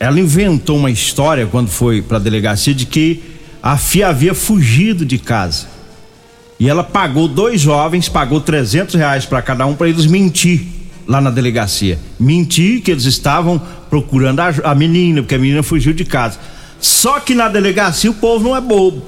Ela 0.00 0.20
inventou 0.20 0.76
uma 0.76 0.90
história 0.90 1.46
quando 1.46 1.68
foi 1.68 2.00
pra 2.00 2.18
delegacia 2.18 2.74
de 2.74 2.86
que 2.86 3.22
a 3.62 3.76
FIA 3.76 4.08
havia 4.08 4.34
fugido 4.34 5.04
de 5.04 5.18
casa. 5.18 5.66
E 6.60 6.68
ela 6.68 6.82
pagou 6.82 7.28
dois 7.28 7.60
jovens, 7.60 8.08
pagou 8.08 8.40
300 8.40 8.94
reais 8.94 9.24
para 9.24 9.42
cada 9.42 9.66
um 9.66 9.74
para 9.74 9.88
eles 9.88 10.06
mentir 10.06 10.66
lá 11.06 11.20
na 11.20 11.30
delegacia. 11.30 11.98
Mentir 12.18 12.82
que 12.82 12.90
eles 12.90 13.04
estavam 13.04 13.60
procurando 13.88 14.40
a, 14.40 14.48
a 14.64 14.74
menina, 14.74 15.22
porque 15.22 15.34
a 15.34 15.38
menina 15.38 15.62
fugiu 15.62 15.92
de 15.92 16.04
casa. 16.04 16.38
Só 16.80 17.18
que 17.20 17.34
na 17.34 17.48
delegacia 17.48 18.10
o 18.10 18.14
povo 18.14 18.44
não 18.44 18.56
é 18.56 18.60
bobo. 18.60 19.02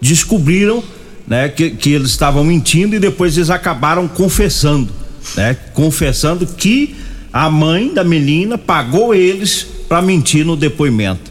Descobriram 0.00 0.82
né, 1.30 1.48
que, 1.48 1.70
que 1.70 1.92
eles 1.92 2.10
estavam 2.10 2.42
mentindo 2.44 2.94
e 2.96 2.98
depois 2.98 3.36
eles 3.36 3.48
acabaram 3.48 4.06
confessando. 4.08 4.92
Né, 5.36 5.56
confessando 5.72 6.44
que 6.46 6.96
a 7.32 7.48
mãe 7.48 7.94
da 7.94 8.02
menina 8.02 8.58
pagou 8.58 9.14
eles 9.14 9.64
para 9.88 10.02
mentir 10.02 10.44
no 10.44 10.56
depoimento. 10.56 11.30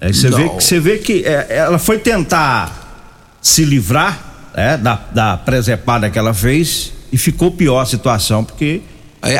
Aí 0.00 0.14
você 0.14 0.30
vê, 0.30 0.48
que- 0.48 0.62
você 0.64 0.78
vê 0.80 0.98
que 0.98 1.24
é, 1.24 1.46
ela 1.50 1.78
foi 1.78 1.98
tentar 1.98 3.36
se 3.42 3.64
livrar 3.64 4.50
é, 4.54 4.76
da, 4.76 5.00
da 5.12 5.36
presepada 5.36 6.08
que 6.08 6.18
ela 6.18 6.32
fez 6.32 6.92
e 7.12 7.18
ficou 7.18 7.50
pior 7.50 7.80
a 7.80 7.86
situação, 7.86 8.44
porque 8.44 8.80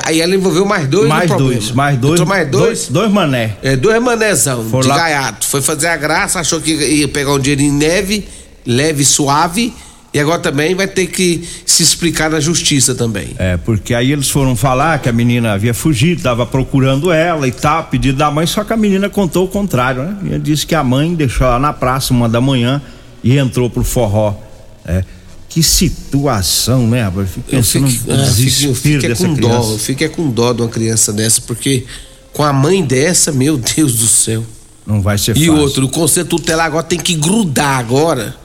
Aí, 0.07 0.19
ela 0.23 0.35
envolveu 0.35 0.65
mais 0.65 0.89
dois 0.89 1.07
mais 1.07 1.31
dois, 1.31 1.71
mais 1.73 1.99
dois, 1.99 2.13
Entrou 2.19 2.27
mais 2.29 2.51
dois? 2.51 2.89
dois 2.89 3.13
mané. 3.13 3.57
É, 3.63 3.77
dois 3.77 4.03
manezão 4.03 4.65
Foram 4.71 4.81
de 4.83 4.89
lá- 4.89 4.97
gaiato. 4.97 5.47
Foi 5.47 5.61
fazer 5.61 5.89
a 5.89 5.97
graça, 5.99 6.41
achou 6.41 6.59
que 6.59 6.73
ia 6.73 7.07
pegar 7.07 7.33
um 7.35 7.39
dinheiro 7.39 7.61
em 7.61 7.71
neve, 7.71 8.27
leve 8.67 9.03
e 9.03 9.05
suave. 9.05 9.75
E 10.15 10.21
agora 10.21 10.39
também 10.41 10.77
vai 10.77 10.87
ter 10.87 11.09
que 11.09 11.43
se 11.67 11.83
explicar 11.83 12.31
na 12.31 12.39
justiça 12.39 12.95
também. 12.95 13.31
É, 13.37 13.57
porque 13.57 13.93
aí 13.93 14.13
eles 14.13 14.31
foram 14.31 14.55
falar 14.55 15.01
que 15.01 15.09
a 15.09 15.13
menina 15.13 15.53
havia 15.55 15.75
fugido, 15.75 16.19
estava 16.19 16.47
procurando 16.47 17.11
ela 17.11 17.49
e 17.49 17.51
tal, 17.53 17.83
pedido 17.85 18.17
da 18.19 18.31
mãe, 18.31 18.47
só 18.47 18.63
que 18.63 18.73
a 18.73 18.77
menina 18.77 19.11
contou 19.11 19.45
o 19.45 19.49
contrário, 19.49 20.05
né? 20.05 20.37
E 20.37 20.39
disse 20.39 20.65
que 20.65 20.75
a 20.77 20.85
mãe 20.85 21.13
deixou 21.17 21.45
ela 21.49 21.59
na 21.59 21.73
praça 21.73 22.15
uma 22.15 22.29
da 22.29 22.41
manhã 22.41 22.81
e 23.25 23.37
entrou 23.37 23.69
pro 23.69 23.83
forró. 23.83 24.35
É. 24.87 25.03
Que 25.49 25.63
situação, 25.63 26.87
né, 26.87 27.03
rapaz? 27.03 27.27
Eu 27.27 27.33
fico 27.33 27.47
Eu 27.51 27.59
pensando 27.59 27.89
fico, 27.89 28.13
no 28.13 28.15
eu 28.15 28.25
fico- 28.27 28.65
eu 28.67 28.75
fico 28.75 29.05
é 29.05 29.09
dessa 29.09 29.27
com 29.27 29.35
criança. 29.37 29.59
dó, 29.59 29.73
eu 29.73 29.79
fico 29.79 30.05
é 30.05 30.09
com 30.09 30.31
dó 30.31 30.53
de 30.53 30.63
uma 30.63 30.69
criança 30.69 31.13
dessa, 31.13 31.41
porque 31.41 31.85
com 32.33 32.43
a 32.45 32.53
mãe 32.53 32.83
dessa, 32.85 33.33
meu 33.33 33.57
Deus 33.57 33.95
do 33.95 34.07
céu. 34.07 34.45
Não 34.87 35.01
vai 35.01 35.17
ser 35.19 35.33
E 35.37 35.47
fácil. 35.47 35.57
outro, 35.57 35.87
o 35.87 35.89
conselho 35.89 36.27
tutelar 36.27 36.67
agora 36.67 36.83
tem 36.85 36.99
que 36.99 37.15
grudar 37.15 37.79
agora. 37.79 38.37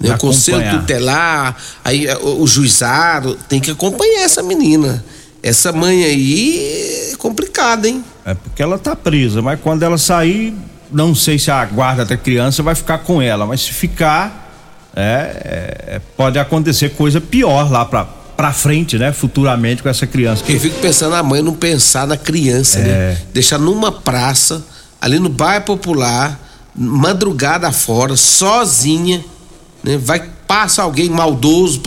Né? 0.00 0.14
O 0.14 0.18
conselho 0.18 0.78
tutelar, 0.78 1.56
aí 1.84 2.06
eh, 2.06 2.16
o, 2.18 2.42
o 2.42 2.46
juizado 2.46 3.36
tem 3.48 3.60
que 3.60 3.70
acompanhar 3.70 4.22
essa 4.22 4.42
menina. 4.42 5.04
Essa 5.42 5.72
mãe 5.72 6.04
aí 6.04 7.10
é 7.12 7.16
complicada, 7.16 7.88
hein? 7.88 8.04
É 8.24 8.34
porque 8.34 8.62
ela 8.62 8.78
tá 8.78 8.94
presa, 8.94 9.42
mas 9.42 9.58
quando 9.60 9.82
ela 9.82 9.98
sair, 9.98 10.54
não 10.90 11.14
sei 11.14 11.38
se 11.38 11.50
a 11.50 11.64
guarda 11.64 12.04
da 12.04 12.16
criança 12.16 12.62
vai 12.62 12.74
ficar 12.74 12.98
com 12.98 13.20
ela, 13.20 13.44
mas 13.46 13.60
se 13.62 13.72
ficar, 13.72 14.52
é, 14.94 15.02
é, 15.02 15.94
é, 15.96 16.00
pode 16.16 16.38
acontecer 16.38 16.90
coisa 16.90 17.20
pior 17.20 17.70
lá 17.70 17.84
pra, 17.84 18.04
pra 18.04 18.52
frente, 18.52 18.96
né? 18.98 19.12
Futuramente 19.12 19.82
com 19.82 19.88
essa 19.88 20.06
criança. 20.06 20.44
Eu 20.48 20.60
fico 20.60 20.78
pensando 20.80 21.14
a 21.16 21.22
mãe 21.24 21.42
não 21.42 21.54
pensar 21.54 22.06
na 22.06 22.16
criança, 22.16 22.78
É. 22.78 22.82
né? 22.84 23.22
Deixar 23.32 23.58
numa 23.58 23.90
praça, 23.90 24.64
ali 25.00 25.18
no 25.18 25.28
bairro 25.28 25.64
popular, 25.64 26.38
madrugada 26.74 27.70
fora, 27.72 28.16
sozinha, 28.16 29.24
né? 29.88 29.96
Vai, 29.96 30.22
passa 30.46 30.82
alguém 30.82 31.08
maldoso, 31.08 31.80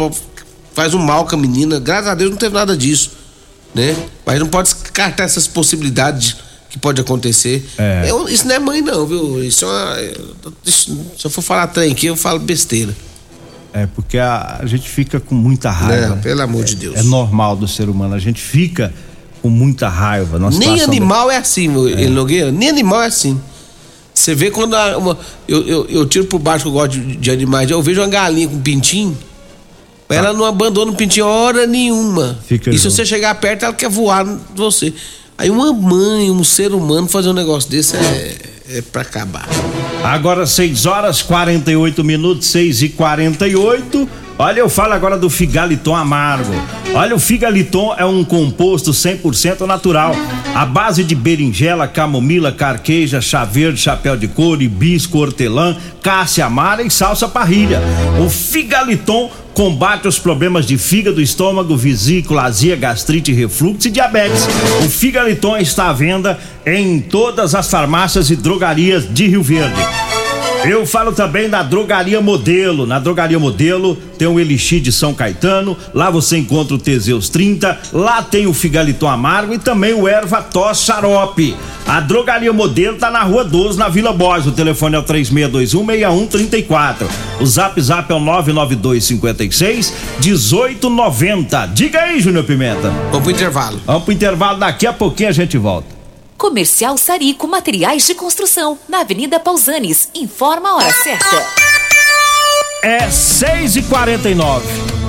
faz 0.74 0.94
um 0.96 1.00
mal 1.00 1.26
com 1.28 1.36
a 1.36 1.38
menina. 1.38 1.80
Graças 1.80 2.08
a 2.08 2.16
Deus 2.16 2.32
não 2.32 2.38
teve 2.38 2.56
nada 2.56 2.76
disso, 2.76 3.12
né? 3.76 3.96
Mas 4.26 4.40
não 4.40 4.48
pode 4.48 4.70
descartar 4.74 5.24
essas 5.24 5.46
possibilidades 5.48 6.30
de, 6.30 6.36
que 6.72 6.80
pode 6.80 7.00
acontecer. 7.00 7.64
É. 7.78 8.06
Eu- 8.08 8.28
isso 8.28 8.48
não 8.48 8.56
é 8.56 8.60
mãe, 8.60 8.82
não, 8.82 9.06
viu? 9.06 9.44
Isso 9.44 9.66
é 9.66 9.68
uma. 9.68 9.96
Se 10.66 11.26
eu 11.26 11.30
for 11.30 11.44
falar 11.44 11.68
trem 11.68 11.92
aqui, 11.92 12.08
eu 12.08 12.16
falo 12.18 12.40
besteira. 12.40 12.96
É 13.74 13.86
porque 13.86 14.18
a, 14.18 14.58
a 14.62 14.66
gente 14.66 14.90
fica 14.90 15.20
com 15.20 15.36
muita 15.36 15.70
raiva. 15.70 16.08
Não, 16.08 16.18
pelo 16.18 16.42
amor 16.42 16.64
de 16.66 16.76
Deus. 16.76 16.96
É 16.98 17.04
normal 17.04 17.56
do 17.56 17.68
ser 17.68 17.88
humano. 17.88 18.16
A 18.16 18.20
gente 18.20 18.42
fica 18.42 18.94
com 19.42 19.50
muita 19.50 19.88
raiva. 19.88 20.38
numa 20.40 20.50
Nem 20.50 20.60
situação 20.60 20.86
animal 20.88 21.32
é 21.32 21.38
assim, 21.38 21.68
meu, 21.68 22.10
Nogueira. 22.10 22.52
Nem 22.52 22.68
animal 22.68 23.02
é 23.04 23.06
assim. 23.06 23.40
Você 24.22 24.36
vê 24.36 24.52
quando 24.52 24.76
a- 24.76 24.98
uma- 24.98 25.18
eu, 25.48 25.68
eu, 25.68 25.86
eu 25.90 26.06
tiro 26.06 26.26
por 26.26 26.38
baixo 26.38 26.64
que 26.66 26.70
eu 26.70 26.74
gosto 26.74 26.92
de, 26.92 27.16
de 27.18 27.32
animais. 27.32 27.70
Eu 27.72 27.82
vejo 27.82 28.02
uma 28.02 28.08
galinha 28.08 28.48
com 28.48 28.60
pintinho. 28.62 29.18
Ela 30.08 30.32
não 30.34 30.46
abandona 30.46 30.92
o 30.92 30.96
pintinho 30.96 31.26
hora 31.26 31.66
nenhuma. 31.66 32.38
Fica 32.46 32.70
e 32.70 32.74
se 32.74 32.84
junto. 32.84 32.96
você 32.96 33.06
chegar 33.06 33.34
perto, 33.36 33.64
ela 33.66 33.74
quer 33.74 33.90
voar 33.90 34.24
de 34.26 34.38
você. 34.56 34.94
Aí 35.38 35.50
uma 35.50 35.74
mãe, 35.74 36.30
um 36.30 36.44
ser 36.44 36.72
humano 36.74 37.08
fazer 37.08 37.30
um 37.30 37.34
negócio 37.34 37.70
desse 37.72 37.96
é, 37.96 38.36
é 38.70 38.82
pra 38.82 39.02
acabar. 39.02 39.48
Agora 40.04 40.46
6 40.46 40.86
horas 40.86 41.22
48 41.24 42.04
minutos, 42.04 42.48
6 42.48 42.84
e 42.84 42.90
48. 42.90 44.08
Olha, 44.42 44.60
eu 44.60 44.70
falo 44.70 44.94
agora 44.94 45.20
do 45.20 45.30
Figaliton 45.30 45.96
amargo. 45.96 46.52
Olha, 46.96 47.16
o 47.16 47.20
Figaliton 47.20 47.94
é 47.96 48.04
um 48.04 48.24
composto 48.24 48.90
100% 48.90 49.68
natural. 49.68 50.16
A 50.56 50.66
base 50.66 51.04
de 51.04 51.14
berinjela, 51.14 51.88
camomila, 51.88 52.52
carqueja, 52.52 53.22
chá 53.22 53.46
verde, 53.46 53.80
chapéu 53.80 54.18
de 54.18 54.28
couro, 54.28 54.64
hibisco, 54.64 55.20
hortelã, 55.20 55.78
cássia 56.02 56.48
amara 56.48 56.82
e 56.82 56.90
salsa 56.90 57.28
parrilha. 57.28 57.84
O 58.20 58.32
Figaliton 58.32 59.30
combate 59.54 60.08
os 60.08 60.18
problemas 60.18 60.66
de 60.66 60.76
fígado, 60.76 61.22
estômago, 61.22 61.78
vesícula, 61.78 62.46
azia, 62.46 62.76
gastrite, 62.76 63.32
refluxo 63.32 63.90
e 63.90 63.92
diabetes. 63.92 64.48
O 64.84 64.90
Figaliton 64.90 65.56
está 65.58 65.90
à 65.90 65.94
venda 65.94 66.40
em 66.66 67.00
todas 67.00 67.54
as 67.54 67.70
farmácias 67.70 68.32
e 68.32 68.36
drogarias 68.36 69.08
de 69.08 69.28
Rio 69.28 69.44
Verde. 69.44 69.80
Eu 70.64 70.86
falo 70.86 71.12
também 71.12 71.50
da 71.50 71.64
Drogaria 71.64 72.22
Modelo. 72.22 72.86
Na 72.86 73.00
Drogaria 73.00 73.40
Modelo 73.40 73.98
tem 74.18 74.28
o 74.28 74.40
Elixir 74.40 74.80
de 74.80 74.92
São 74.92 75.12
Caetano, 75.14 75.76
lá 75.94 76.12
você 76.12 76.38
encontra 76.38 76.76
o 76.76 76.78
Teseus 76.78 77.30
30, 77.30 77.80
lá 77.92 78.22
tem 78.22 78.46
o 78.46 78.54
Figaliton 78.54 79.08
Amargo 79.08 79.54
e 79.54 79.58
também 79.58 79.94
o 79.94 80.06
Erva 80.08 80.42
Tos 80.42 80.86
Xarope. 80.86 81.56
A 81.88 82.00
Drogaria 82.00 82.54
Modelo 82.54 82.98
tá 82.98 83.10
na 83.10 83.24
Rua 83.24 83.44
12, 83.44 83.80
na 83.80 83.90
Vila 83.90 84.14
Borges. 84.14 84.46
O 84.48 84.52
telefone 84.52 84.96
é 84.96 85.00
o 85.00 85.04
3621-6134. 85.04 87.08
O 87.40 87.46
Zap 87.46 87.82
Zap 87.82 88.12
é 88.12 88.16
o 88.16 88.20
99256 88.20 89.94
1890. 90.24 91.66
Diga 91.74 92.02
aí, 92.02 92.22
Júnior 92.22 92.44
Pimenta. 92.44 92.92
Vamos 93.10 93.24
pro 93.24 93.32
intervalo. 93.32 93.82
Vamos 93.86 94.04
pro 94.04 94.14
intervalo, 94.14 94.60
daqui 94.60 94.86
a 94.86 94.94
pouquinho 94.94 95.30
a 95.30 95.34
gente 95.34 95.58
volta. 95.58 96.01
Comercial 96.42 96.98
Sarico 96.98 97.48
Materiais 97.48 98.08
de 98.08 98.16
Construção, 98.16 98.76
na 98.90 99.02
Avenida 99.02 99.40
Pausanes. 99.40 100.10
Informa 100.16 100.70
a 100.70 100.76
hora 100.78 100.92
certa. 100.92 101.46
É 102.82 103.12
6 103.12 103.76
e 103.76 103.82
49 103.84 104.66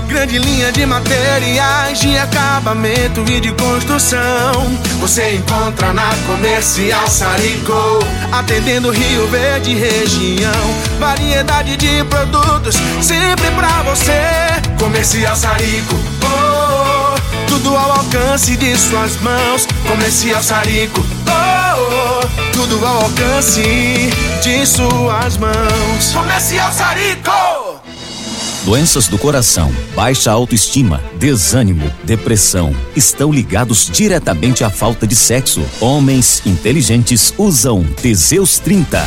Grande 0.09 0.37
linha 0.37 0.71
de 0.71 0.85
materiais 0.85 1.99
de 1.99 2.19
acabamento 2.19 3.25
e 3.31 3.41
de 3.41 3.51
construção. 3.55 4.53
Você 5.01 5.37
encontra 5.37 5.95
na 5.95 6.11
Comercial 6.27 7.09
Sarico, 7.09 8.01
atendendo 8.31 8.91
Rio 8.91 9.27
Verde 9.29 9.71
e 9.71 9.75
região. 9.75 10.53
Variedade 11.01 11.79
de 11.79 12.05
produtos 12.05 12.77
sempre 13.01 13.51
pra 13.53 13.83
você. 13.85 14.21
Comercial 14.79 15.35
Sarico, 15.35 15.95
oh, 16.25 17.15
oh, 17.17 17.49
tudo 17.49 17.75
ao 17.75 17.93
alcance 17.93 18.55
de 18.55 18.77
suas 18.77 19.17
mãos. 19.23 19.67
Comercial 19.93 20.43
Sarico, 20.43 21.05
oh, 21.29 22.23
oh, 22.23 22.51
tudo 22.51 22.83
ao 22.83 23.03
alcance 23.03 23.61
de 24.43 24.67
suas 24.67 25.37
mãos. 25.37 26.13
Comercial 26.15 26.73
Sarico. 26.73 27.31
Doenças 28.65 29.07
do 29.07 29.19
coração, 29.19 29.71
baixa 29.95 30.33
autoestima, 30.33 30.99
desânimo, 31.19 31.93
depressão 32.05 32.75
estão 32.97 33.31
ligados 33.31 33.91
diretamente 33.93 34.65
à 34.65 34.71
falta 34.71 35.07
de 35.07 35.15
sexo. 35.15 35.63
Homens 35.79 36.41
inteligentes 36.47 37.35
usam 37.37 37.85
Teseus 37.85 38.59
30. 38.61 39.07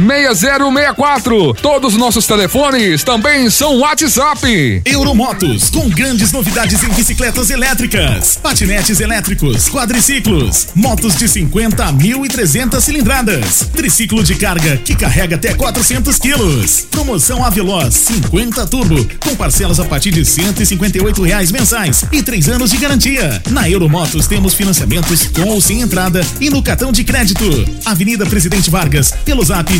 6064. 0.00 1.54
Todos 1.54 1.92
os 1.92 1.98
nossos 1.98 2.26
telefones 2.26 3.02
também 3.02 3.50
são 3.50 3.78
WhatsApp. 3.78 4.82
Euromotos, 4.84 5.70
com 5.70 5.88
grandes 5.88 6.32
novidades 6.32 6.82
em 6.82 6.88
bicicletas 6.88 7.50
elétricas, 7.50 8.38
patinetes 8.42 9.00
elétricos, 9.00 9.68
quadriciclos, 9.68 10.68
motos 10.74 11.16
de 11.16 11.28
50 11.28 11.84
a 11.84 11.92
1.300 11.92 12.80
cilindradas, 12.80 13.68
triciclo 13.74 14.22
de 14.22 14.34
carga 14.34 14.76
que 14.78 14.94
carrega 14.94 15.36
até 15.36 15.54
400 15.54 16.18
quilos. 16.18 16.86
Promoção 16.90 17.44
Aveloz 17.44 17.94
50 17.94 18.66
Turbo, 18.66 19.06
com 19.20 19.34
parcelas 19.36 19.80
a 19.80 19.84
partir 19.84 20.10
de 20.10 20.24
158 20.24 21.22
reais 21.22 21.50
mensais 21.50 22.04
e 22.12 22.22
três 22.22 22.48
anos 22.48 22.70
de 22.70 22.76
garantia. 22.76 23.42
Na 23.50 23.68
Euromotos 23.68 24.26
temos 24.26 24.54
financiamentos 24.54 25.26
com 25.28 25.48
ou 25.48 25.60
sem 25.60 25.80
entrada 25.80 26.24
e 26.40 26.48
no 26.48 26.62
cartão 26.62 26.92
de 26.92 27.04
crédito. 27.04 27.44
Avenida 27.84 28.24
Presidente 28.26 28.70
Vargas, 28.70 29.12
pelo 29.24 29.44
zap 29.44 29.79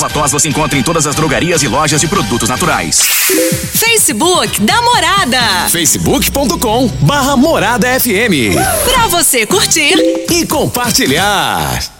Ervatós 0.00 0.32
você 0.32 0.48
encontra 0.48 0.78
em 0.78 0.82
todas 0.82 1.06
as 1.06 1.14
drogarias 1.14 1.62
e 1.62 1.68
lojas 1.68 2.00
de 2.00 2.08
produtos 2.08 2.48
naturais. 2.48 3.02
Facebook 3.74 4.58
da 4.62 4.80
Morada. 4.80 5.68
facebook.com 5.68 6.88
barra 7.02 7.36
Morada 7.36 7.86
FM. 8.00 8.56
Pra 8.90 9.08
você 9.08 9.44
curtir 9.44 9.92
e 10.30 10.46
compartilhar. 10.46 11.99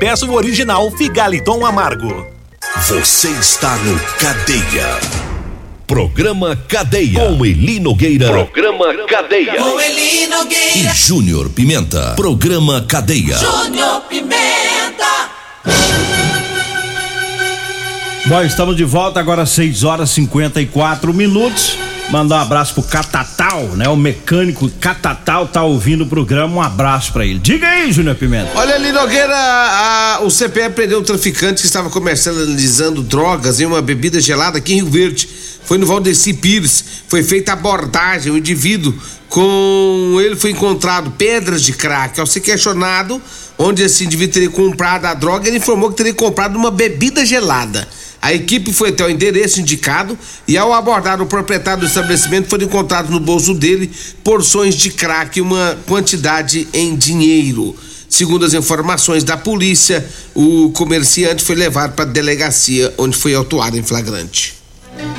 peça 0.00 0.24
o 0.24 0.32
original 0.32 0.90
Figaliton 0.92 1.64
Amargo. 1.64 2.26
Você 2.88 3.28
está 3.28 3.76
no 3.76 4.00
Cadeia. 4.18 4.98
Programa 5.86 6.56
Cadeia. 6.56 7.20
Com 7.20 7.44
Eli 7.44 7.78
Nogueira. 7.78 8.28
Programa 8.30 8.86
Cadeia. 9.06 9.56
Com 9.56 9.78
Eli 9.78 10.26
Nogueira. 10.26 10.78
E 10.78 10.94
Júnior 10.94 11.50
Pimenta. 11.50 12.14
Programa 12.16 12.82
Cadeia. 12.88 13.36
Júnior 13.36 14.00
Pimenta. 14.08 15.30
Bom, 18.24 18.42
estamos 18.42 18.76
de 18.76 18.84
volta 18.84 19.20
agora 19.20 19.44
6 19.44 19.84
horas 19.84 20.10
e 20.12 20.14
54 20.14 21.12
minutos. 21.12 21.76
Mandar 22.10 22.38
um 22.38 22.40
abraço 22.40 22.74
pro 22.74 22.82
Catatal, 22.82 23.62
né? 23.76 23.88
O 23.88 23.94
mecânico 23.94 24.68
Catatal 24.80 25.46
tá 25.46 25.62
ouvindo 25.62 26.02
o 26.02 26.06
programa. 26.08 26.56
Um 26.56 26.60
abraço 26.60 27.12
para 27.12 27.24
ele. 27.24 27.38
Diga 27.38 27.68
aí, 27.68 27.92
Júnior 27.92 28.16
Pimenta. 28.16 28.50
Olha 28.56 28.74
ali, 28.74 28.90
Nogueira, 28.90 29.32
a- 29.36 30.18
o 30.22 30.28
CPE 30.30 30.70
prendeu 30.70 30.98
um 30.98 31.04
traficante 31.04 31.60
que 31.60 31.66
estava 31.66 31.88
comercializando 31.88 33.00
drogas 33.00 33.60
em 33.60 33.64
uma 33.66 33.80
bebida 33.80 34.20
gelada 34.20 34.58
aqui 34.58 34.72
em 34.72 34.76
Rio 34.76 34.90
Verde. 34.90 35.28
Foi 35.64 35.78
no 35.78 35.86
Valdeci 35.86 36.32
Pires. 36.34 36.84
Foi 37.06 37.22
feita 37.22 37.52
abordagem. 37.52 38.32
O 38.32 38.36
indivíduo 38.36 38.92
com 39.28 40.16
ele 40.20 40.34
foi 40.34 40.50
encontrado 40.50 41.12
pedras 41.12 41.62
de 41.62 41.72
crack. 41.72 42.18
Ao 42.18 42.26
ser 42.26 42.40
questionado 42.40 43.22
onde 43.56 43.84
esse 43.84 44.04
indivíduo 44.04 44.32
teria 44.34 44.50
comprado 44.50 45.04
a 45.04 45.14
droga, 45.14 45.46
ele 45.46 45.58
informou 45.58 45.90
que 45.90 45.96
teria 45.96 46.14
comprado 46.14 46.56
uma 46.56 46.72
bebida 46.72 47.24
gelada. 47.24 47.86
A 48.22 48.34
equipe 48.34 48.72
foi 48.72 48.90
até 48.90 49.04
o 49.04 49.10
endereço 49.10 49.60
indicado 49.60 50.18
e, 50.46 50.58
ao 50.58 50.74
abordar 50.74 51.22
o 51.22 51.26
proprietário 51.26 51.80
do 51.80 51.86
estabelecimento, 51.86 52.48
foram 52.48 52.64
encontrados 52.64 53.10
no 53.10 53.18
bolso 53.18 53.54
dele 53.54 53.90
porções 54.22 54.74
de 54.74 54.90
crack 54.90 55.38
e 55.38 55.42
uma 55.42 55.78
quantidade 55.86 56.68
em 56.72 56.94
dinheiro. 56.94 57.74
Segundo 58.08 58.44
as 58.44 58.52
informações 58.52 59.24
da 59.24 59.36
polícia, 59.36 60.06
o 60.34 60.70
comerciante 60.70 61.42
foi 61.42 61.54
levado 61.54 61.94
para 61.94 62.04
a 62.04 62.08
delegacia, 62.08 62.92
onde 62.98 63.16
foi 63.16 63.34
autuado 63.34 63.78
em 63.78 63.82
flagrante. 63.82 64.59